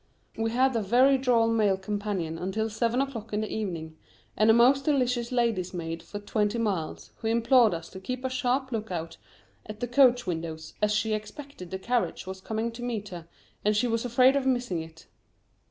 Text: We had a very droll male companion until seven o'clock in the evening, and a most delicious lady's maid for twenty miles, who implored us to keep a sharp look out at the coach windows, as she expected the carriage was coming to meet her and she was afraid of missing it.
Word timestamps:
We 0.35 0.49
had 0.49 0.75
a 0.75 0.81
very 0.81 1.19
droll 1.19 1.49
male 1.51 1.77
companion 1.77 2.39
until 2.39 2.71
seven 2.71 3.01
o'clock 3.01 3.33
in 3.33 3.41
the 3.41 3.53
evening, 3.53 3.97
and 4.35 4.49
a 4.49 4.51
most 4.53 4.83
delicious 4.85 5.31
lady's 5.31 5.75
maid 5.75 6.01
for 6.01 6.17
twenty 6.17 6.57
miles, 6.57 7.11
who 7.17 7.27
implored 7.27 7.75
us 7.75 7.87
to 7.89 7.99
keep 7.99 8.25
a 8.25 8.27
sharp 8.31 8.71
look 8.71 8.89
out 8.89 9.17
at 9.67 9.79
the 9.79 9.87
coach 9.87 10.25
windows, 10.25 10.73
as 10.81 10.91
she 10.91 11.13
expected 11.13 11.69
the 11.69 11.77
carriage 11.77 12.25
was 12.25 12.41
coming 12.41 12.71
to 12.71 12.81
meet 12.81 13.09
her 13.09 13.27
and 13.63 13.77
she 13.77 13.85
was 13.85 14.03
afraid 14.03 14.35
of 14.35 14.47
missing 14.47 14.81
it. 14.81 15.05